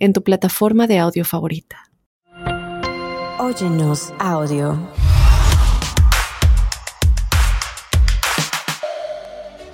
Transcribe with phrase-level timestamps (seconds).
[0.00, 1.90] en tu plataforma de audio favorita.
[3.38, 4.78] Óyenos audio.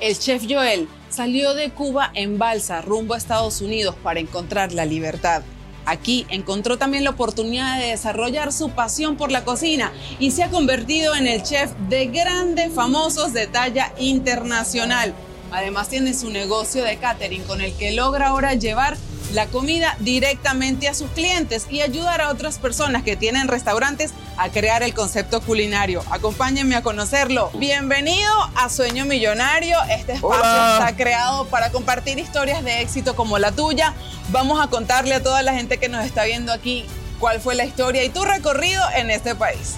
[0.00, 4.84] El chef Joel salió de Cuba en balsa rumbo a Estados Unidos para encontrar la
[4.84, 5.42] libertad.
[5.84, 10.50] Aquí encontró también la oportunidad de desarrollar su pasión por la cocina y se ha
[10.50, 15.14] convertido en el chef de grandes famosos de talla internacional.
[15.52, 18.96] Además tiene su negocio de catering con el que logra ahora llevar
[19.36, 24.48] la comida directamente a sus clientes y ayudar a otras personas que tienen restaurantes a
[24.48, 26.02] crear el concepto culinario.
[26.10, 27.50] Acompáñenme a conocerlo.
[27.52, 29.76] Bienvenido a Sueño Millonario.
[29.90, 33.92] Este espacio está creado para compartir historias de éxito como la tuya.
[34.30, 36.86] Vamos a contarle a toda la gente que nos está viendo aquí
[37.20, 39.74] cuál fue la historia y tu recorrido en este país.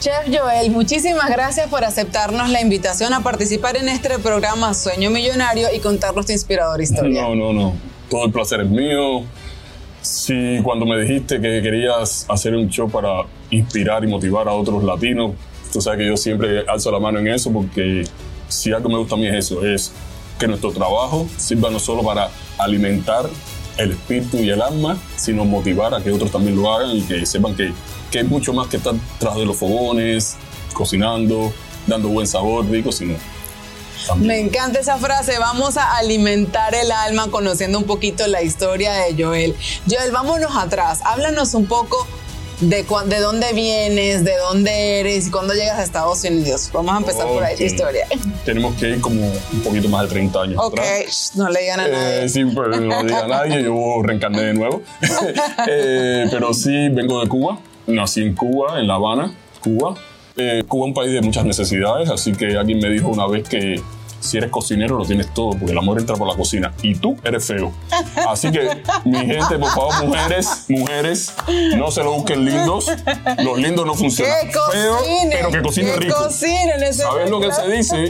[0.00, 5.68] Chef Joel, muchísimas gracias por aceptarnos la invitación a participar en este programa Sueño Millonario
[5.76, 7.20] y contarnos tu inspiradora historia.
[7.20, 7.74] No, no, no.
[8.08, 9.24] Todo el placer es mío.
[10.00, 14.82] Sí, cuando me dijiste que querías hacer un show para inspirar y motivar a otros
[14.82, 15.32] latinos,
[15.70, 18.04] tú sabes que yo siempre alzo la mano en eso porque
[18.48, 19.92] si algo me gusta a mí es eso, es
[20.38, 23.28] que nuestro trabajo sirva no solo para alimentar
[23.76, 27.26] el espíritu y el alma, sino motivar a que otros también lo hagan y que
[27.26, 27.70] sepan que
[28.10, 30.36] que hay mucho más que estar tras de los fogones,
[30.72, 31.52] cocinando,
[31.86, 33.14] dando buen sabor, rico, sino
[34.16, 39.22] Me encanta esa frase, vamos a alimentar el alma conociendo un poquito la historia de
[39.22, 39.54] Joel.
[39.88, 42.06] Joel, vámonos atrás, háblanos un poco
[42.60, 46.70] de, de dónde vienes, de dónde eres y cuándo llegas a Estados Unidos.
[46.72, 48.06] Vamos a empezar por ahí tu historia.
[48.44, 50.60] Tenemos que ir como un poquito más de 30 años.
[50.62, 50.80] Ok,
[51.34, 52.24] no le digan a nadie.
[52.24, 54.82] Eh, sí, pero no le digan a nadie, yo reencarné de nuevo.
[55.66, 57.58] Eh, pero sí, vengo de Cuba
[57.96, 59.94] nací en Cuba, en La Habana, Cuba.
[60.36, 63.48] Eh, Cuba es un país de muchas necesidades, así que alguien me dijo una vez
[63.48, 63.80] que
[64.20, 67.16] si eres cocinero lo tienes todo, porque el amor entra por la cocina y tú
[67.24, 67.72] eres feo.
[68.28, 71.32] Así que, mi gente, por favor, mujeres, mujeres,
[71.76, 72.86] no se lo busquen lindos.
[73.42, 74.46] Los lindos no funcionan.
[74.46, 76.16] Que cocinen, pero que cocinen rico.
[76.16, 78.06] Cocinen ¿Sabes lo que se dice?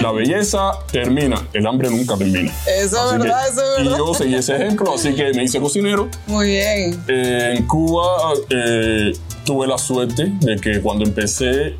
[0.00, 2.52] La belleza termina, el hambre nunca termina.
[2.66, 3.96] Eso es verdad, eso es verdad.
[3.96, 6.08] Y yo seguí ese ejemplo, así que me hice cocinero.
[6.26, 7.02] Muy bien.
[7.08, 9.12] Eh, en Cuba eh,
[9.44, 11.76] tuve la suerte de que cuando empecé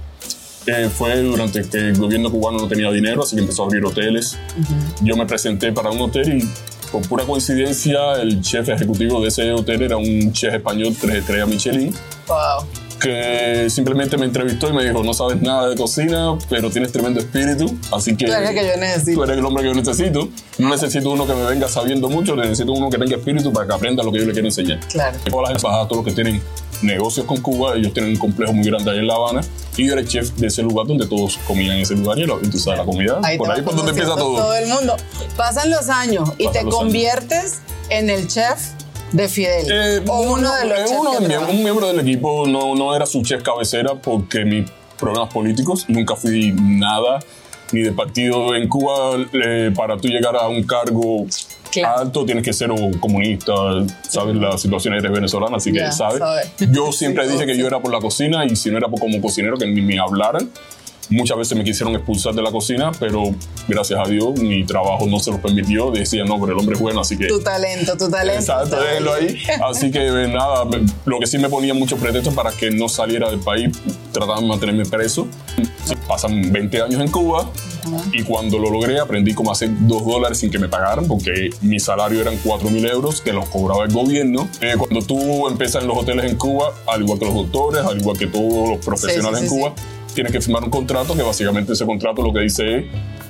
[0.66, 3.84] eh, fue durante que el gobierno cubano no tenía dinero, así que empezó a abrir
[3.84, 4.38] hoteles.
[5.02, 6.48] Yo me presenté para un hotel y
[6.90, 11.48] por pura coincidencia el chef ejecutivo de ese hotel era un chef español tres estrellas
[11.48, 11.94] Michelin.
[12.28, 12.66] Wow.
[13.00, 17.18] Que simplemente me entrevistó y me dijo, no sabes nada de cocina, pero tienes tremendo
[17.18, 18.26] espíritu, así que...
[18.26, 19.16] Tú eres el que yo necesito.
[19.16, 20.28] Tú eres el hombre que yo necesito.
[20.58, 23.72] No necesito uno que me venga sabiendo mucho, necesito uno que tenga espíritu para que
[23.72, 24.78] aprenda lo que yo le quiero enseñar.
[24.88, 25.18] Claro.
[25.28, 26.40] Todas las embajadas, todos los que tienen
[26.82, 29.41] negocios con Cuba, ellos tienen un complejo muy grande ahí en La Habana
[29.76, 32.26] y yo era el chef de ese lugar donde todos comían en ese lugar y,
[32.50, 34.37] tú sabes la comida, Ahí por ahí por donde empieza todo.
[34.37, 34.97] Todo el mundo.
[35.37, 38.60] Pasan los años y Pasan te conviertes en el chef
[39.12, 39.66] de Fidel.
[39.70, 41.10] Eh, o uno de los eh, uno
[41.48, 46.14] un miembro del equipo no, no era su chef cabecera porque mis problemas políticos, nunca
[46.16, 47.20] fui nada
[47.72, 51.26] ni de partido en Cuba eh, para tú llegar a un cargo
[51.80, 52.00] Claro.
[52.00, 53.52] alto tienes que ser un comunista,
[54.08, 56.18] sabes la situación eres venezolana, así que sabes.
[56.18, 56.42] sabe.
[56.70, 59.00] Yo siempre Sí, dije que yo era por la cocina y si no era por-
[59.00, 60.48] como cocinero que ni me hablaran.
[61.12, 63.34] Muchas veces me quisieron expulsar de la cocina, pero
[63.68, 65.90] gracias a Dios mi trabajo no se lo permitió.
[65.90, 68.40] Decía, no, pero el hombre es bueno, así que Tu talento, tu talento.
[68.40, 69.38] Exacto, está déjenlo ahí.
[69.70, 70.64] Así que nada,
[71.04, 73.76] lo que sí me ponía muchos pretextos para que no saliera del país,
[74.10, 75.26] trataban de mantenerme preso.
[76.08, 77.50] Pasan 20 años en Cuba
[78.12, 81.80] y cuando lo logré aprendí cómo hacer 2 dólares sin que me pagaran porque mi
[81.80, 84.48] salario eran 4 mil euros que los cobraba el gobierno.
[84.60, 88.00] Eh, cuando tú empiezas en los hoteles en Cuba, al igual que los doctores, al
[88.00, 89.75] igual que todos los profesionales sí, en sí, Cuba,
[90.14, 92.85] tienes que firmar un contrato que básicamente ese contrato lo que dice es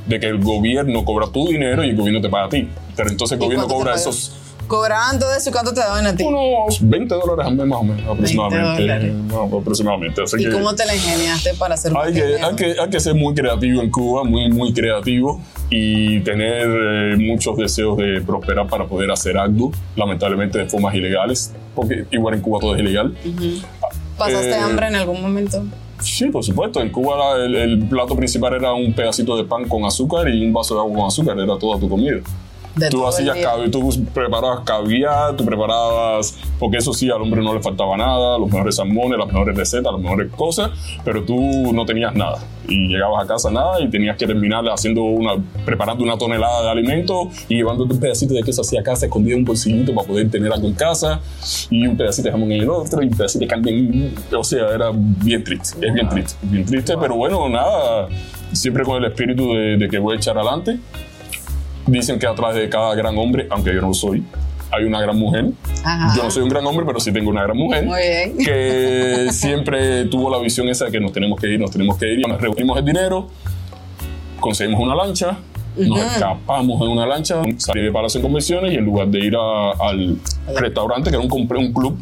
[0.06, 2.68] de que el gobierno cobra tu dinero y el gobierno te paga a ti.
[2.96, 4.32] Pero entonces el ¿Y gobierno cobra esos
[4.72, 6.24] Cobraban todo eso y cuánto te daban a ti.
[6.24, 9.12] unos 20 dólares al mes más o menos, aproximadamente.
[9.28, 10.22] No, aproximadamente.
[10.22, 13.00] Así ¿Y que cómo te la ingeniaste para hacer hay que, hay, que, hay que
[13.00, 18.66] ser muy creativo en Cuba, muy, muy creativo y tener eh, muchos deseos de prosperar
[18.66, 23.14] para poder hacer algo, lamentablemente de formas ilegales, porque igual en Cuba todo es ilegal.
[24.16, 25.64] ¿Pasaste eh, hambre en algún momento?
[26.02, 26.80] Sí, por supuesto.
[26.80, 30.52] En Cuba el, el plato principal era un pedacito de pan con azúcar y un
[30.52, 31.38] vaso de agua con azúcar.
[31.38, 32.18] Era toda tu comida.
[32.76, 37.52] De tú hacías caviar, tú preparabas caviar, tú preparabas, porque eso sí, al hombre no
[37.52, 40.70] le faltaba nada, los mejores salmones, las mejores recetas, las mejores cosas,
[41.04, 41.36] pero tú
[41.72, 42.38] no tenías nada.
[42.68, 45.32] Y llegabas a casa nada y tenías que terminar haciendo una,
[45.66, 49.40] preparando una tonelada de alimentos y llevándote un pedacito de queso hacia casa escondido en
[49.42, 51.20] un bolsillito para poder tener algo en casa
[51.70, 54.44] y un pedacito de jamón en el otro y un pedacito de carne en- O
[54.44, 58.08] sea, era bien triste, es bien triste, bien triste, pero bueno, nada,
[58.52, 60.78] siempre con el espíritu de, de que voy a echar adelante.
[61.86, 64.22] Dicen que atrás de cada gran hombre, aunque yo no lo soy,
[64.70, 65.46] hay una gran mujer.
[65.84, 66.14] Ajá.
[66.16, 67.84] Yo no soy un gran hombre, pero sí tengo una gran mujer.
[67.84, 68.38] Muy bien.
[68.38, 72.12] Que siempre tuvo la visión esa de que nos tenemos que ir, nos tenemos que
[72.12, 72.20] ir.
[72.20, 73.28] Y nos reunimos el dinero,
[74.40, 75.36] conseguimos una lancha,
[75.76, 79.34] nos escapamos en una lancha, salí de Palacio en Convenciones y en lugar de ir
[79.36, 80.16] a- al
[80.56, 81.98] restaurante, que era un, un club,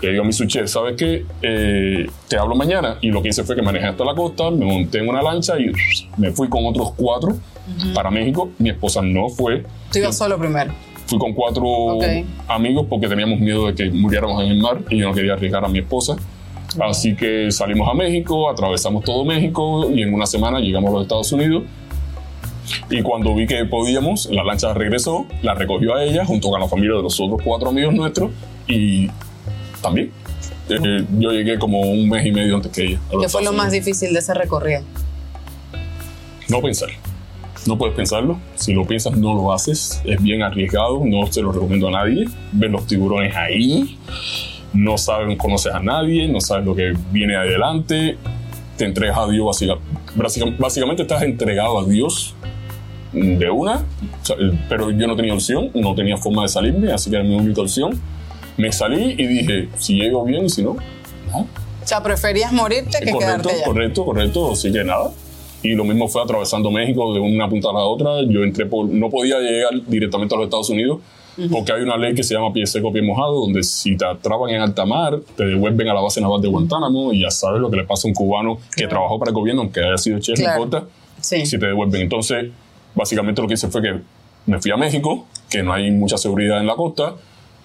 [0.00, 1.24] que digo a mi suche, ¿sabes qué?
[1.42, 2.98] Eh, te hablo mañana.
[3.00, 5.58] Y lo que hice fue que manejé hasta la costa, me monté en una lancha
[5.58, 5.72] y
[6.16, 7.36] me fui con otros cuatro
[7.94, 8.50] para México.
[8.58, 9.64] Mi esposa no fue.
[9.92, 10.72] Tú ibas solo primero.
[11.06, 12.04] Fui con cuatro Ok.
[12.48, 15.64] amigos porque teníamos miedo de que muriéramos en el mar y yo no quería arriesgar
[15.64, 16.16] a mi esposa.
[16.80, 21.02] Así que salimos a México, atravesamos todo México y en una semana llegamos a los
[21.02, 21.62] Estados Unidos.
[22.90, 26.66] Y cuando vi que podíamos, la lancha regresó, la recogió a ella junto con la
[26.68, 28.30] familia de los otros cuatro amigos nuestros
[28.68, 29.08] y
[29.86, 30.10] también.
[30.68, 33.00] eh, yo llegué como un mes y medio antes que ella.
[33.20, 34.82] ¿Qué fue lo más difícil de ese recorrido?
[36.48, 36.88] No pensar.
[37.66, 38.38] No puedes pensarlo.
[38.54, 40.00] Si lo piensas, no lo haces.
[40.04, 41.02] Es bien arriesgado.
[41.04, 42.26] No se lo recomiendo a nadie.
[42.52, 43.98] Ver los tiburones ahí.
[44.72, 46.28] No sabes, conoces a nadie.
[46.28, 48.16] No sabes lo que viene adelante.
[48.76, 49.44] Te entregas a Dios.
[49.46, 49.78] básica-
[50.14, 52.34] básica- Básicamente estás entregado a Dios
[53.12, 53.84] de una.
[54.22, 54.36] Sea,
[54.68, 55.70] Pero yo no tenía opción.
[55.74, 56.92] No tenía forma de salirme.
[56.92, 58.00] Así que era mi única opción.
[58.56, 60.76] Me salí y dije, si llego bien si no,
[61.32, 61.38] no.
[61.40, 61.46] O
[61.88, 63.64] sea, preferías morirte que correcto, quedarte allá.
[63.64, 65.10] correcto, correcto, así que nada.
[65.62, 68.22] Y lo mismo fue atravesando México de una punta a la otra.
[68.28, 71.00] Yo entré por, no podía llegar directamente a los Estados Unidos
[71.50, 74.50] porque hay una ley que se llama pie seco, pie mojado, donde si te atrapan
[74.50, 77.70] en alta mar, te devuelven a la base naval de Guantánamo y ya sabes lo
[77.70, 80.38] que le pasa a un cubano que trabajó para el gobierno, aunque haya sido chef,
[80.38, 80.58] Claro.
[80.60, 80.88] no importa,
[81.20, 81.44] Sí.
[81.44, 82.00] si te devuelven.
[82.02, 82.46] Entonces,
[82.94, 83.96] básicamente lo que hice fue que
[84.46, 87.14] me fui a México, que no hay mucha seguridad en la costa,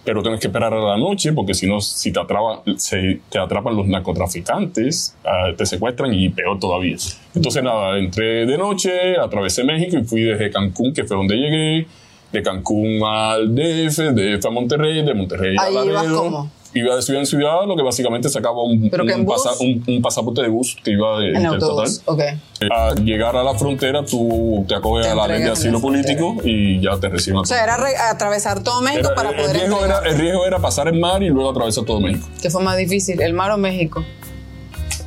[0.03, 3.38] pero tienes que esperar a la noche porque si no, si te, atrapa, se, te
[3.38, 6.98] atrapan los narcotraficantes, ah, te secuestran y peor todavía.
[7.36, 11.88] Entonces, nada, entré de noche, atravesé México y fui desde Cancún, que fue donde llegué,
[12.31, 16.50] de Cancún al DF, de DF a Monterrey, de Monterrey a Laredo.
[16.73, 19.44] Iba de ciudad en ciudad, lo que básicamente sacaba un, ¿Pero que en un, bus?
[19.44, 22.01] pasa- un- un pasaporte de bus que iba de, En autobús.
[22.06, 22.38] total.
[22.62, 22.71] Ok.
[22.71, 26.38] Al llegar a la frontera, tú te acoges Te a la ley de asilo político
[26.45, 27.39] y ya te reciben.
[27.39, 30.45] O sea, era re- atravesar todo México Era- para el, poder riesgo era, el riesgo
[30.45, 32.25] era pasar el mar y luego atravesar todo México.
[32.41, 34.06] ¿Qué fue más difícil, el mar o México?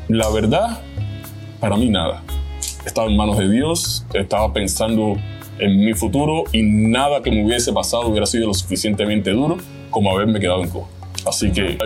[0.09, 0.81] La verdad,
[1.61, 2.23] para mí nada.
[2.85, 5.15] Estaba en manos de Dios, estaba pensando
[5.59, 9.57] en mi futuro y nada que me hubiese pasado hubiera sido lo suficientemente duro
[9.91, 10.89] como haberme quedado en Cuba.
[11.27, 11.79] Así que,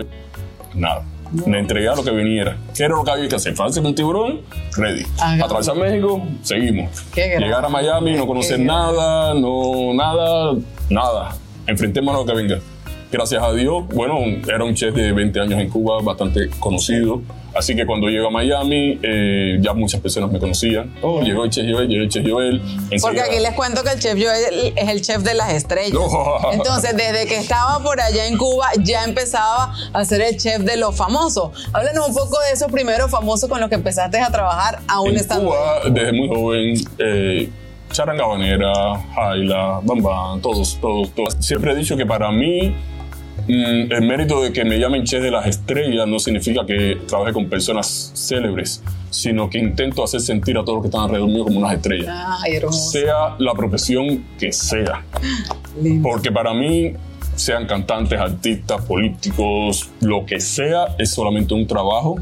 [0.73, 1.03] nada.
[1.45, 2.57] Me entregué a lo que viniera.
[2.75, 3.53] ¿Qué era lo que había que hacer?
[3.53, 4.41] ¿Farse con un tiburón?
[4.75, 5.05] Ready.
[5.19, 5.45] Ajá.
[5.45, 6.89] Atravesar México, seguimos.
[7.15, 10.55] Llegar a Miami, no conocer nada, no nada,
[10.89, 11.35] nada.
[11.67, 12.59] Enfrentémonos a lo que venga.
[13.11, 17.21] Gracias a Dios, bueno, era un chef de 20 años en Cuba, bastante conocido.
[17.59, 20.95] Así que cuando llego a Miami, eh, ya muchas personas me conocían.
[21.01, 22.61] Oh, llegó el chef Joel, llegó el chef Joel.
[23.01, 25.99] Porque aquí les cuento que el chef Joel es el chef de las estrellas.
[26.53, 30.77] Entonces, desde que estaba por allá en Cuba, ya empezaba a ser el chef de
[30.77, 31.51] los famosos.
[31.73, 35.17] Háblanos un poco de esos primeros famosos con los que empezaste a trabajar aún en
[35.17, 35.49] estando.
[35.49, 37.49] Cuba, desde muy joven, eh,
[37.91, 38.71] Charanga Habanera,
[39.15, 41.35] Jaila, Bam Bam, todos, todos, todos.
[41.41, 42.73] Siempre he dicho que para mí
[43.49, 47.33] mm, el mérito de que me llamen chef de las estrellas no significa que trabaje
[47.33, 51.43] con personas célebres, sino que intento hacer sentir a todos los que están alrededor mío
[51.43, 52.15] como unas estrellas.
[52.43, 52.91] Ay, hermoso.
[52.91, 55.03] Sea la profesión que sea.
[55.81, 56.07] Lindo.
[56.07, 56.93] Porque para mí,
[57.35, 62.17] sean cantantes, artistas, políticos, lo que sea, es solamente un trabajo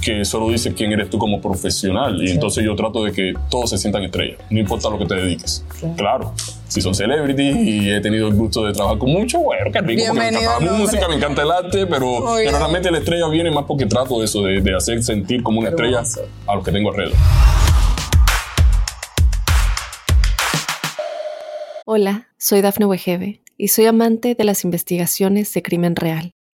[0.00, 2.22] que solo dice quién eres tú como profesional.
[2.22, 5.14] Y entonces yo trato de que todos se sientan estrellas, no importa lo que te
[5.14, 5.64] dediques.
[5.80, 5.94] Claro.
[5.96, 6.34] Claro.
[6.68, 10.04] Si son celebrities y he tenido el gusto de trabajar con muchos, bueno, qué rico,
[10.06, 13.64] porque me encanta la música, me encanta el arte, pero, realmente la estrella viene más
[13.64, 16.02] porque trato de eso, de, de hacer sentir como una estrella
[16.46, 17.16] a los que tengo alrededor.
[21.86, 26.32] Hola, soy Dafne Wegebe y soy amante de las investigaciones de crimen real.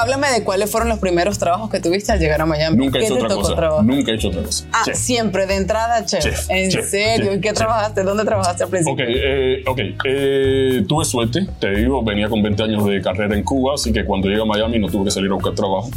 [0.00, 2.76] Háblame de cuáles fueron los primeros trabajos que tuviste al llegar a Miami.
[2.76, 3.56] Nunca he ¿Qué hecho te otra tocó cosa.
[3.56, 3.84] trabajar?
[3.84, 4.64] Nunca he hecho otra cosa.
[4.72, 4.96] Ah, Chef.
[4.96, 6.22] siempre de entrada, chef.
[6.22, 7.32] Chef, ¿En chef, serio?
[7.32, 8.02] ¿En qué trabajaste?
[8.02, 9.04] ¿Dónde trabajaste al principio?
[9.04, 9.78] Ok, eh, ok.
[10.04, 14.04] Eh, tuve suerte, te digo, venía con 20 años de carrera en Cuba, así que
[14.04, 15.90] cuando llegué a Miami no tuve que salir a buscar trabajo.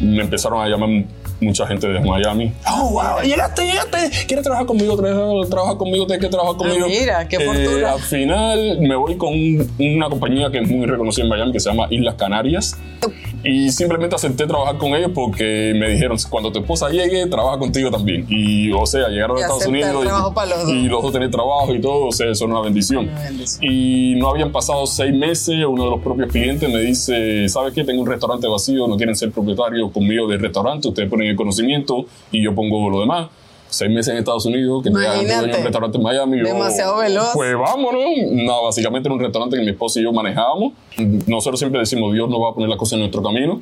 [0.00, 1.04] Me empezaron a llamar
[1.40, 2.52] mucha gente de Miami.
[2.66, 3.98] Oh, wow, llegaste, llegaste.
[4.26, 4.96] ¿Quieres trabajar conmigo?
[4.96, 6.06] ¿Quieres trabajar conmigo?
[6.06, 6.86] ¿Tienes que trabajar conmigo?
[6.86, 7.92] Ah, mira, qué Eh, fortuna.
[7.92, 11.60] al final me voy con un- una compañía que es muy reconocida en Miami que
[11.60, 12.76] se llama Islas Canarias.
[13.42, 17.90] Y simplemente acepté trabajar con ellos porque me dijeron, cuando tu esposa llegue, trabaja contigo
[17.90, 18.26] también.
[18.28, 20.68] Y, o sea, llegaron Y a Estados Unidos dos.
[20.70, 23.08] y los dos tener trabajo y todo, o sea, eso es una bendición.
[23.08, 23.64] Una bendición.
[23.72, 27.82] Y no habían pasado seis meses, uno de los propios clientes me dice, ¿sabes qué?
[27.84, 32.04] Tengo un restaurante vacío, no quieren ser propietarios conmigo del restaurante, ustedes ponen el conocimiento
[32.32, 33.28] y yo pongo lo demás.
[33.68, 35.36] Seis meses en Estados Unidos, que Imagínate.
[35.36, 36.38] dueño un restaurante en Miami.
[36.38, 37.30] yo, Demasiado veloz.
[37.34, 38.02] Pues vámonos.
[38.32, 40.72] No, básicamente era un restaurante que mi esposa y yo manejábamos.
[41.28, 43.60] Nosotros siempre decimos, Dios nos va a poner las cosas en nuestro camino.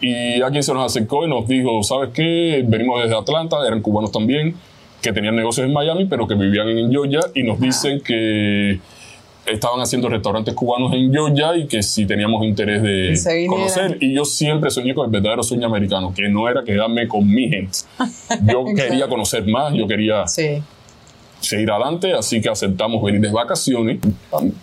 [0.00, 2.64] Y alguien se nos acercó y nos dijo, ¿sabes qué?
[2.66, 4.54] Venimos desde Atlanta, eran cubanos también,
[5.00, 8.78] que tenían negocios en Miami, pero que vivían en Georgia y nos dicen que
[9.46, 13.98] estaban haciendo restaurantes cubanos en Georgia y que si teníamos interés de conocer.
[14.00, 17.48] Y yo siempre soñé con el verdadero sueño americano, que no era quedarme con mi
[17.48, 17.78] gente.
[18.46, 20.62] Yo quería conocer más, yo quería Sí.
[21.40, 23.98] seguir adelante, así que aceptamos venir de vacaciones.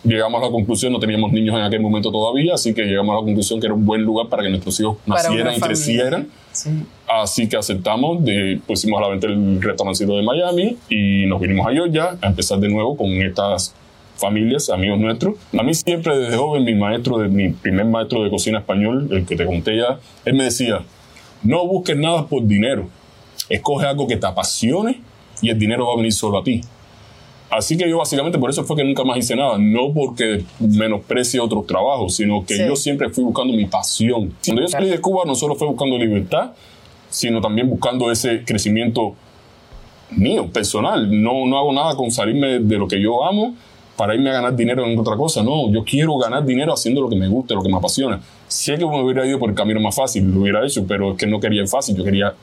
[0.04, 3.20] Llegamos a la conclusión, no teníamos niños en aquel momento todavía, así que llegamos a
[3.20, 6.28] la conclusión que era un buen lugar para que nuestros hijos nacieran y crecieran.
[6.54, 6.70] Sí.
[7.08, 11.68] Así que aceptamos, de, pusimos a la venta el restaurancito de Miami y nos vinimos
[11.68, 13.76] a Georgia a empezar de nuevo con estas
[14.20, 15.36] familias, amigos nuestros.
[15.58, 19.26] A mí siempre desde joven mi maestro, de, mi primer maestro de cocina español, el
[19.26, 20.82] que te conté ya, él me decía,
[21.44, 22.88] no busques nada por dinero,
[23.50, 25.02] escoge algo que te apasione
[25.42, 26.62] y el dinero va a venir solo a ti.
[27.50, 31.40] Así que yo básicamente por eso fue que nunca más hice nada, no porque menosprecie
[31.40, 32.64] otros trabajos, sino que Sí.
[32.68, 34.36] yo siempre fui buscando mi pasión.
[34.46, 36.52] Cuando yo salí de Cuba no solo fue buscando libertad,
[37.10, 39.16] sino también buscando ese crecimiento
[40.12, 41.10] mío, personal.
[41.24, 43.56] No, no hago nada con salirme de lo que yo amo
[44.00, 45.44] para irme a ganar dinero en otra cosa.
[45.44, 48.22] No, yo quiero ganar dinero haciendo lo que me gusta, lo que me apasiona.
[48.48, 51.18] Sé que me hubiera ido por el camino más fácil, lo hubiera hecho, pero es
[51.18, 52.34] que no quería el fácil, yo quería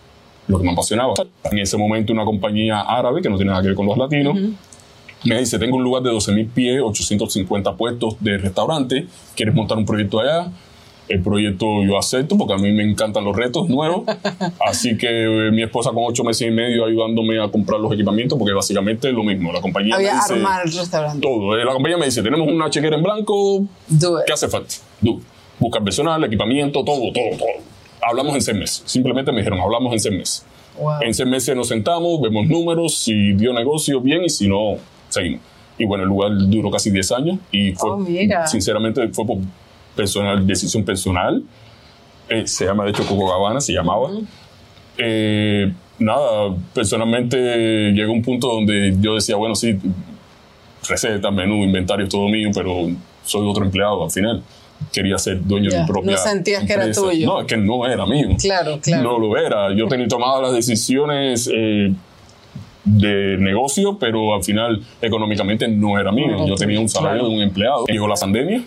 [0.48, 1.14] lo que me apasionaba.
[1.50, 4.36] En ese momento una compañía árabe, que no tiene nada que ver con los latinos,
[5.24, 9.86] me dice, tengo un lugar de 12.000 pies, 850 puestos de restaurante, ¿quieres montar un
[9.86, 10.52] proyecto allá?
[11.08, 14.02] El proyecto yo acepto porque a mí me encantan los retos nuevos.
[14.66, 18.36] Así que eh, mi esposa con ocho meses y medio ayudándome a comprar los equipamientos
[18.38, 19.52] porque básicamente es lo mismo.
[19.52, 21.20] La compañía Había me dice armar el restaurante.
[21.20, 21.56] todo.
[21.56, 24.18] Eh, La compañía me dice, tenemos una chequera en blanco, Do.
[24.26, 24.74] ¿qué hace falta?
[25.00, 25.20] Du-
[25.58, 27.48] Busca personal, equipamiento, todo, todo, todo.
[28.06, 28.82] Hablamos en seis meses.
[28.84, 30.46] Simplemente me dijeron, hablamos en seis meses.
[30.78, 30.92] Wow.
[31.00, 34.74] En seis meses nos sentamos, vemos números, si dio negocio bien y si no,
[35.08, 35.40] seguimos.
[35.78, 38.04] Y bueno, el lugar duró casi 10 años y fue, Oh,
[38.46, 39.38] sinceramente, fue por
[39.96, 41.42] personal, decisión personal.
[42.28, 44.10] Eh, se llama, de hecho, Coco Gabana, se llamaba.
[44.98, 49.76] Eh, nada, personalmente llegó un punto donde yo decía, bueno, sí,
[50.88, 52.88] receta, menú, inventario, todo mío, pero
[53.24, 54.42] soy otro empleado al final.
[54.92, 57.00] Quería ser dueño de Ya, mi propia no sentías que era empresa.
[57.00, 57.26] tuyo.
[57.26, 58.28] No, es que no era mío.
[58.38, 59.02] Claro, claro.
[59.02, 59.74] No lo era.
[59.74, 61.94] Yo tenía tomado las decisiones eh,
[62.84, 66.36] de negocio, pero al final económicamente no era mío.
[66.36, 67.86] No, Yo tenía un salario de un empleado.
[67.86, 68.62] Llegó la pandemia.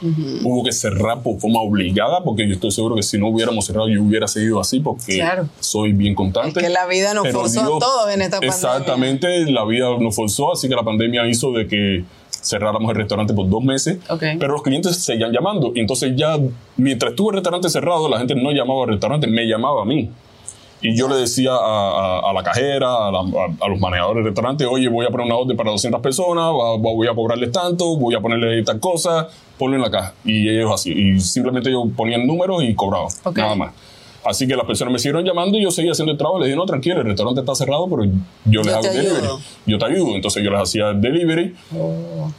[0.00, 3.88] Hubo que cerrar por forma obligada porque yo estoy seguro que si no hubiéramos cerrado
[3.88, 5.48] yo hubiera seguido así porque Claro.
[5.60, 6.48] soy bien constante.
[6.60, 8.54] Es que la vida nos Pero forzó a todos en esta pandemia.
[8.54, 13.34] Exactamente, la vida nos forzó, así que la pandemia hizo de que cerráramos el restaurante
[13.34, 14.22] por dos meses, Ok.
[14.38, 15.72] pero los clientes seguían llamando.
[15.74, 16.38] Y entonces ya,
[16.76, 20.08] mientras estuvo el restaurante cerrado, la gente no llamaba al restaurante, me llamaba a mí.
[20.80, 24.16] Y yo le decía a, a- a la cajera, a, la- a- a los manejadores
[24.18, 27.14] del restaurante, oye, voy a poner una orden para 200 personas, va- va- voy a
[27.14, 30.14] cobrarles tanto, voy a ponerle tal cosa, ponlo en la caja.
[30.24, 30.92] Y ellos así.
[30.92, 33.08] Y simplemente ellos ponían números y cobraban.
[33.24, 33.36] Ok.
[33.38, 33.72] Nada más.
[34.24, 36.38] Así que las personas me siguieron llamando y yo seguía haciendo el trabajo.
[36.40, 39.16] Les dije, no, tranquilo, el restaurante está cerrado, pero yo les Yo hago el delivery.
[39.24, 39.40] ayudo.
[39.64, 40.14] Yo te ayudo.
[40.16, 41.54] Entonces yo les hacía el delivery.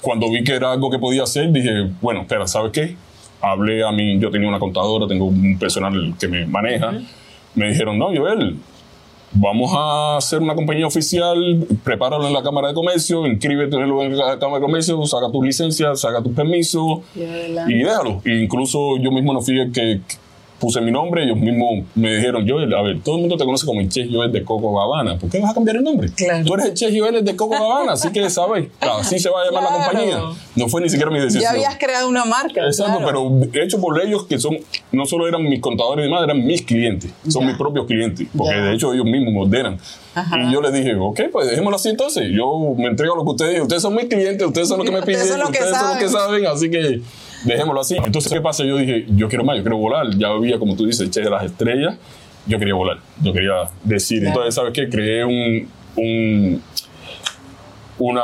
[0.01, 2.96] Cuando vi que era algo que podía hacer, dije, bueno, espera, ¿sabes qué?
[3.41, 6.93] Hablé a mí, yo tenía una contadora, tengo un personal que me maneja.
[7.56, 8.58] Me dijeron, no, Joel,
[9.34, 14.39] vamos a hacer una compañía oficial, prepáralo en la Cámara de Comercio, inscríbete en la
[14.39, 18.22] Cámara de Comercio, saca tus licencias, saca tus permisos Y déjalo.
[18.25, 20.01] E incluso yo mismo no fui el que
[20.59, 23.65] puse mi nombre, ellos mismos me dijeron, Joel, a ver, todo el mundo te conoce
[23.65, 26.09] como el Chef Joel de Coco Habana, ¿por qué vas a cambiar el nombre?
[26.15, 26.45] Claro.
[26.45, 29.45] Tú eres el Chef Joel de Coco Habana, así que sabes, así se va a
[29.45, 29.83] llamar la Claro.
[29.91, 30.19] compañía.
[30.55, 31.43] No fue ni siquiera mi decisión.
[31.43, 32.65] Ya habías creado una marca.
[32.65, 33.39] Exacto, claro.
[33.51, 34.57] pero hecho por ellos que son,
[34.91, 37.47] no solo eran mis contadores y demás, eran mis clientes, son Ya.
[37.49, 38.61] mis propios clientes, porque Ya.
[38.63, 39.77] de hecho ellos mismos me ordenan.
[40.15, 40.37] Ajá.
[40.43, 43.29] Y yo les dije, ok, pues dejémoslo así entonces, yo me entrego a lo que
[43.31, 45.59] ustedes ustedes son mis clientes, ustedes son los que me Ustedes piden, son los que
[45.59, 46.43] ustedes son los que saben.
[46.43, 47.01] saben, así que
[47.46, 47.96] dejémoslo así.
[48.03, 48.63] Entonces, ¿qué pasa?
[48.63, 51.29] Yo dije, yo quiero más, yo quiero volar, ya había, como tú dices, Che de
[51.29, 51.96] las estrellas,
[52.46, 53.53] yo quería volar, yo quería
[53.84, 54.29] decir, Claro.
[54.36, 54.89] entonces, ¿sabes qué?
[54.89, 55.69] Creé un...
[55.96, 56.62] un
[57.98, 58.22] una,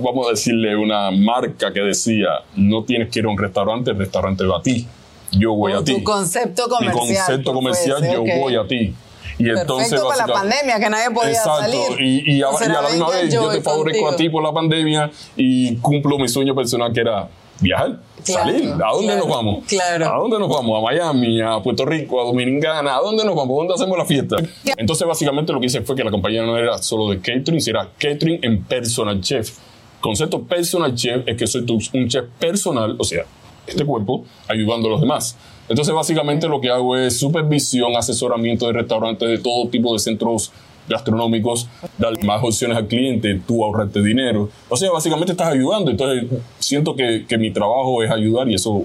[0.00, 3.98] vamos a decirle, una marca que decía, no tienes que ir a un restaurante, el
[3.98, 4.86] restaurante va a ti.
[5.32, 5.94] Yo voy O a ti.
[5.96, 6.96] tu concepto Mi comercial.
[7.26, 8.94] concepto pues, comercial, ser, yo voy a ti.
[9.38, 11.60] Y entonces, Perfecto para la pandemia, que nadie podía Exacto.
[11.60, 12.00] salir.
[12.00, 14.08] Y, y a, y la misma vez, yo te favorezco contigo.
[14.08, 17.28] a ti por la pandemia y cumplo mi sueño personal que era
[17.62, 18.68] viajar, Claro, salir.
[18.72, 19.64] ¿A dónde claro, nos vamos?
[19.66, 20.06] claro.
[20.14, 20.78] ¿A dónde nos vamos?
[20.78, 22.96] A Miami, a Puerto Rico, a Dominicana.
[22.96, 23.56] ¿A dónde nos vamos?
[23.56, 24.36] ¿Dónde hacemos la fiesta?
[24.76, 27.80] Entonces, básicamente, lo que hice fue que la compañía no era solo de catering, sino
[27.80, 29.56] era catering en personal chef.
[30.00, 33.24] Concepto personal chef es que soy tu- un chef personal, o sea,
[33.66, 35.36] este cuerpo, ayudando a los demás.
[35.68, 40.50] Entonces, básicamente, lo que hago es supervisión, asesoramiento de restaurantes, de todo tipo de centros
[40.88, 44.50] gastronómicos, dar más opciones al cliente, tú ahorrarte dinero.
[44.68, 45.90] O sea, básicamente estás ayudando.
[45.90, 46.24] Entonces,
[46.58, 48.84] siento que, que mi trabajo es ayudar y eso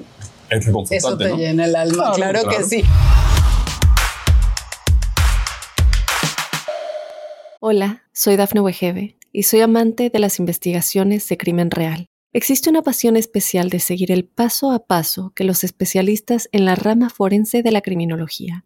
[0.50, 0.98] es reconfortante.
[0.98, 1.38] Eso te ¿no?
[1.38, 2.12] llena el alma.
[2.13, 2.68] Claro, Claro, que claro.
[2.68, 2.84] sí.
[7.60, 12.08] Hola, soy Dafne Wegebe y soy amante de las investigaciones de crimen real.
[12.34, 16.75] Existe una pasión especial de seguir el paso a paso que los especialistas en la
[16.75, 18.66] rama forense de la criminología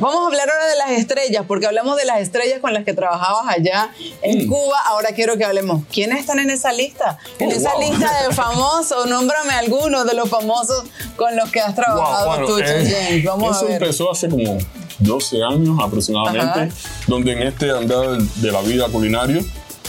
[0.00, 2.94] Vamos a hablar ahora de las estrellas, porque hablamos de las estrellas con las que
[2.94, 3.90] trabajabas allá
[4.22, 4.48] en Mm.
[4.48, 4.78] Cuba.
[4.86, 5.82] Ahora quiero que hablemos.
[5.92, 7.18] ¿Quiénes están en esa lista?
[7.38, 7.80] En Oh, esa wow.
[7.90, 10.84] lista de famosos, nómbrame algunos de los famosos
[11.16, 13.22] con los que has trabajado Wow, bueno, tú, eh.
[13.26, 13.82] Vamos eso a ver.
[13.82, 14.58] empezó hace como
[14.98, 16.68] 12 años aproximadamente, Ajá.
[17.06, 19.44] donde en este andar de la vida culinario,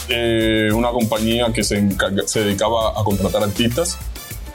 [0.09, 1.83] eh, una compañía que se,
[2.25, 3.97] se dedicaba a contratar artistas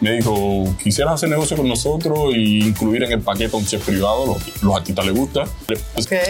[0.02, 3.86] me dijo, quisieras hacer negocio con nosotros e incluir en el paquete a un chef
[3.86, 5.44] privado, los, los artistas les gusta.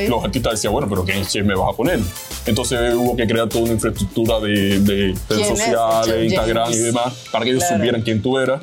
[0.09, 1.99] Los artistas decían, bueno, pero ¿qué chef me vas a poner?
[2.47, 6.69] Entonces hubo que crear toda una infraestructura de, de redes ¿Quién es el sociales, Instagram
[6.71, 6.85] y James?
[6.85, 7.77] demás, para que ellos Claro.
[7.79, 8.63] supieran quién tú eras.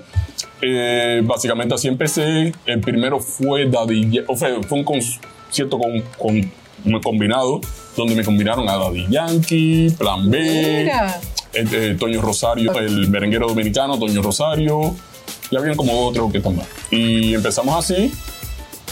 [0.61, 2.53] Eh, básicamente así empecé.
[2.65, 7.61] El primero fue Daddy o fue, fue un concierto con, con, combinado
[7.97, 10.39] donde me combinaron a Daddy Yankee, Plan B,
[10.83, 11.19] Mira.
[11.53, 14.95] Eh, eh, Toño Rosario, el merenguero dominicano, Toño Rosario.
[15.51, 16.67] Y habían como otros que están más.
[16.91, 18.11] Y empezamos así.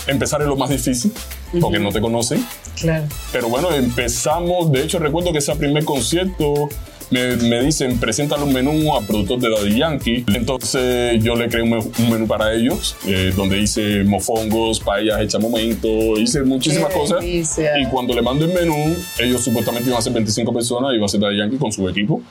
[0.07, 1.11] Empezar es lo más difícil
[1.59, 2.43] porque no te conocen.
[2.79, 3.05] Claro.
[3.31, 4.71] Pero bueno, empezamos.
[4.71, 6.69] De hecho, recuerdo que ese primer concierto
[7.11, 10.25] me, me dicen, preséntale un menú a productor de Daddy Yankee.
[10.33, 15.19] Entonces yo le creé un, menú- un menú para ellos, eh, donde hice mofongos, paellas
[15.21, 17.19] hechas a momento, hice muchísimas Qué cosas.
[17.19, 17.77] delicia.
[17.79, 21.09] Y cuando le mando el menú, ellos supuestamente iban a ser 25 personas, iba a
[21.09, 22.21] ser Daddy Yankee con su equipo.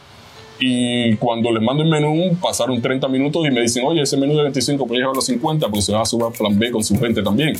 [0.58, 4.34] Y cuando les mando el menú, pasaron 30 minutos y me dicen, oye, ese menú
[4.36, 6.98] de 25 puedes llevarlo a 50 porque se va a subir plan B con su
[6.98, 7.56] gente también.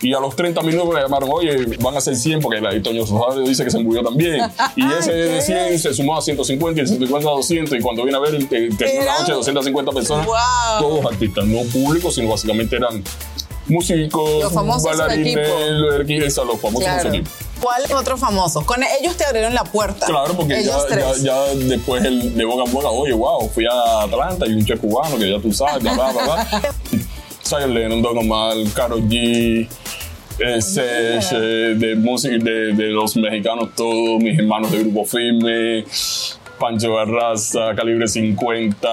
[0.00, 3.04] Y a los 30 minutos me llamaron, oye, van a ser 100 porque la Toño
[3.06, 4.40] Rosario dice que se murió también.
[4.76, 7.78] Y ese de 100 se sumó a 150 y el 150 a 200.
[7.78, 10.34] Y cuando vine a ver, tenía una noche de 250 personas, Wow.
[10.80, 13.04] todos artistas, no públicos, sino básicamente eran
[13.68, 15.48] músicos, Los famosos bailarines,
[16.08, 17.10] los los famosos Claro.
[17.62, 17.72] Equipos.
[17.72, 18.64] ¿Cuáles otros famosos?
[18.64, 20.06] Con ellos te abrieron la puerta.
[20.06, 24.02] Claro, porque ya, ya, ya después el, de boca en boca, oye, wow, fui a
[24.02, 26.46] Atlanta y un chef cubano que ya tú sabes, bla, bla, bla.
[27.44, 29.68] Zion Lennon, Don Omar, Karol G,
[30.38, 35.84] eh, Sech, eh, de música de, de los mexicanos todos, mis hermanos de Grupo Firme,
[36.58, 38.88] Pancho Barraza, Calibre 50,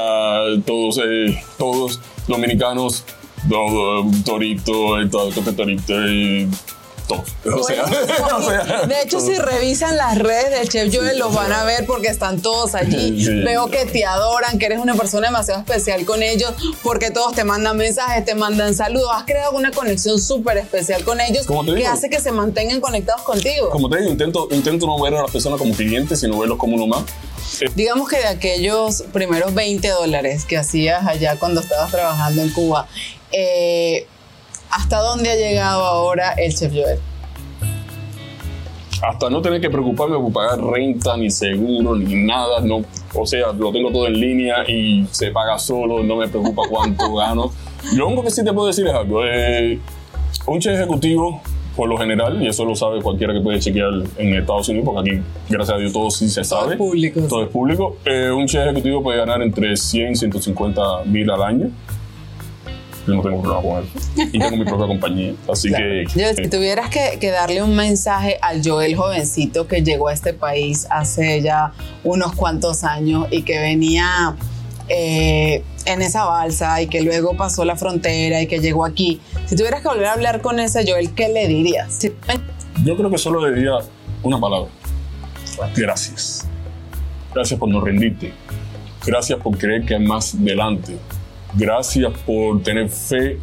[0.66, 3.06] todos, eh, todos dominicanos,
[3.48, 5.94] todo, Torito, eh, Toque Torito,
[7.10, 7.26] todos.
[7.46, 7.84] O sea,
[8.38, 11.86] o sea, de hecho, si revisan las redes del Chef Joel, los van a ver
[11.86, 13.22] porque están todos allí.
[13.26, 13.42] Sí.
[13.42, 17.44] Veo que te adoran, que eres una persona demasiado especial con ellos, porque todos te
[17.44, 19.10] mandan mensajes, te mandan saludos.
[19.14, 21.90] Has creado una conexión súper especial con ellos que digo.
[21.90, 23.70] hace que se mantengan conectados contigo.
[23.70, 26.76] como te digo, intento, intento no ver a las personas como clientes, sino verlos como
[26.76, 27.04] uno más.
[27.60, 32.52] Eh, Digamos que de aquellos primeros 20 dólares que hacías allá cuando estabas trabajando en
[32.52, 32.88] Cuba,
[33.32, 34.08] eh,
[34.72, 37.00] ¿hasta dónde ha llegado ahora el Chef Joel?
[39.02, 42.62] hasta no tener que preocuparme por pagar renta, ni seguro, ni nada.
[42.62, 46.64] No, o sea, lo tengo todo en línea y se paga solo, no me preocupa
[46.70, 47.52] cuánto gano.
[47.96, 49.22] Lo único que sí te puedo decir es algo.
[49.26, 49.80] Eh,
[50.48, 51.42] un chef ejecutivo,
[51.76, 55.12] por lo general, y eso lo sabe cualquiera que puede chequear en Estados Unidos, porque
[55.12, 56.62] aquí, gracias a Dios, todo sí se sabe.
[56.64, 57.22] Todo es público.
[57.30, 57.98] Todo es público.
[58.06, 61.72] Eh, un chef ejecutivo puede ganar entre 100 y 150 mil al año.
[63.10, 64.30] Yo no tengo problema con eso.
[64.32, 65.34] Y tengo mi propia compañía.
[65.52, 66.06] Así que.
[66.16, 70.34] Yo, si tuvieras que, que darle un mensaje al Joel jovencito que llegó a este
[70.34, 74.36] país hace ya unos cuantos años y que venía
[74.90, 79.56] eh, en esa balsa y que luego pasó la frontera y que llegó aquí, si
[79.56, 82.00] tuvieras que volver a hablar con ese Joel, ¿qué le dirías?
[82.84, 83.74] Yo creo que solo le diría
[84.24, 84.70] una palabra.
[85.76, 86.48] Gracias.
[87.34, 88.34] Gracias por no rendirte.
[89.06, 90.98] Gracias por creer que hay más delante.
[91.56, 93.38] Gracias por tener fe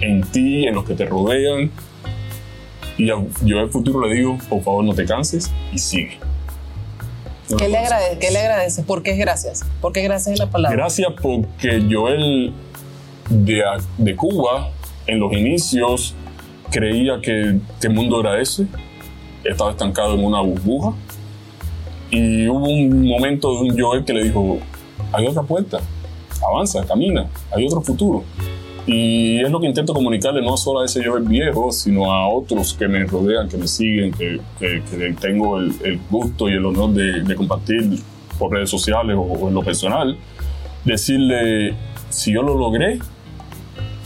[0.00, 1.70] en ti, en los que te rodean.
[2.96, 6.18] Y a- yo al futuro le digo, por favor no te canses y sigue.
[7.50, 8.84] No ¿Qué le, agradece, ¿Qué le agradeces?
[8.84, 9.64] ¿Por qué es gracias?
[9.80, 10.76] ¿Por qué gracias es la palabra?
[10.76, 12.52] Gracias porque Joel
[13.30, 13.62] de,
[13.96, 14.70] de Cuba,
[15.06, 16.14] en los inicios,
[16.70, 18.66] creía que, que el mundo era ese.
[19.44, 20.92] Estaba estancado en una burbuja.
[22.10, 24.58] Y hubo un momento de un Joel que le dijo,
[25.12, 25.80] hay otra puerta,
[26.42, 28.24] avanza, camina, hay otro futuro.
[28.86, 32.72] Y es lo que intento comunicarle no solo a ese Joel viejo, sino a otros
[32.72, 36.64] que me rodean, que me siguen, que, que- que tengo el, el gusto y el
[36.64, 37.98] honor de, de compartir
[38.38, 40.16] por redes sociales o, o en lo personal.
[40.84, 41.74] Decirle,
[42.08, 42.98] si yo lo logré,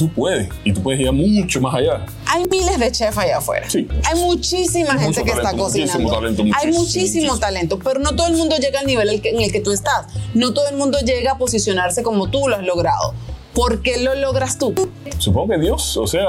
[0.03, 0.49] tú puedes.
[0.65, 2.05] Y tú puedes ir mucho más allá.
[2.27, 3.69] Hay miles de chefs allá afuera.
[3.71, 3.87] Sí.
[4.05, 6.15] Hay muchísima gente que está talento, muchísimo cocinando.
[6.15, 7.38] talento, Hay muchísimo, muchísimo muchísimo.
[7.38, 10.07] talento, pero no todo el mundo llega al nivel en el que tú estás.
[10.35, 13.15] No todo el mundo llega a posicionarse como tú lo has logrado.
[13.55, 14.75] ¿Por qué lo logras tú?
[15.19, 16.25] Supongo que Dios, o sea,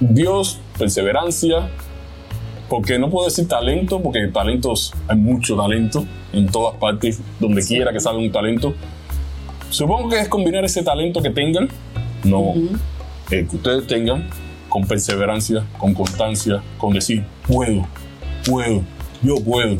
[0.00, 1.68] Dios, perseverancia,
[2.70, 7.92] porque no puedo decir talento, porque talentos, hay mucho talento en todas partes, donde quiera
[7.92, 8.72] que salga un talento.
[9.68, 11.68] Supongo que es combinar ese talento que tengan,
[12.22, 12.54] no
[13.30, 14.28] el que ustedes tengan,
[14.68, 17.86] con perseverancia, con constancia, con decir, puedo,
[18.44, 18.82] puedo,
[19.22, 19.78] yo puedo.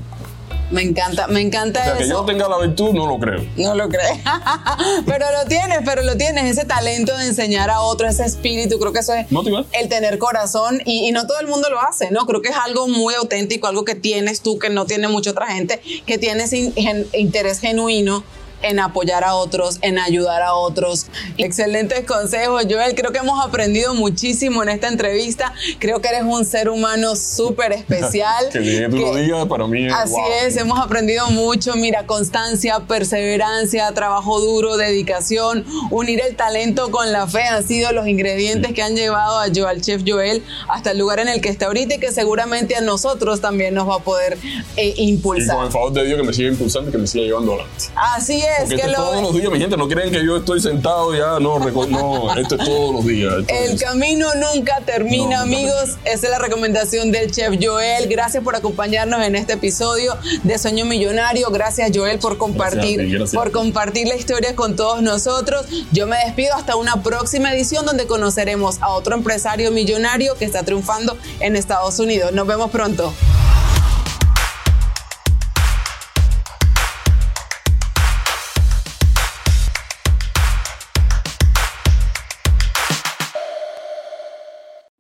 [0.70, 2.12] Me encanta, me encanta O sea, que eso.
[2.14, 3.44] yo no tenga la virtud, no lo creo.
[3.56, 4.18] No lo crees.
[5.06, 6.44] pero lo tienes, pero lo tienes.
[6.56, 9.66] Ese talento de enseñar a otros, ese espíritu, creo que eso es Motivar.
[9.72, 12.24] el tener corazón y, y no todo el mundo lo hace, ¿no?
[12.26, 15.48] Creo que es algo muy auténtico, algo que tienes tú, que no tiene mucha otra
[15.48, 18.24] gente, que tienes in- gen- interés genuino
[18.64, 21.06] en apoyar a otros, en ayudar a otros.
[21.38, 22.94] Excelentes consejos, Joel.
[22.94, 25.52] Creo que hemos aprendido muchísimo en esta entrevista.
[25.78, 28.48] Creo que eres un ser humano súper especial.
[28.52, 30.22] Que bien tú lo digas, para mí es Así wow.
[30.46, 31.74] es, hemos aprendido mucho.
[31.76, 38.06] Mira, constancia, perseverancia, trabajo duro, dedicación, unir el talento con la fe han sido los
[38.06, 41.66] ingredientes que han llevado a Joel, chef Joel hasta el lugar en el que está
[41.66, 44.38] ahorita y que seguramente a nosotros también nos va a poder
[44.76, 45.56] eh, Y impulsar.
[45.56, 47.84] con el favor de Dios que me siga impulsando y que me siga llevando adelante.
[47.96, 49.76] Así es, Porque que es todos lo, los días, mi gente.
[49.76, 51.38] No creen que yo estoy sentado ya.
[51.40, 53.34] No, no esto es todos los días.
[53.48, 55.90] El es- camino nunca termina, No, nunca amigos.
[56.04, 58.08] Esa es la recomendación del chef Joel.
[58.08, 61.50] Gracias por acompañarnos en este episodio de Sueño Millonario.
[61.50, 63.42] Gracias, Joel, por compartir, Gracias gracias.
[63.42, 65.66] por compartir la historia con todos nosotros.
[65.92, 70.62] Yo me despido hasta una próxima edición donde conoceremos a otro empresario millonario que está
[70.62, 72.32] triunfando en Estados Unidos.
[72.32, 73.12] Nos vemos pronto.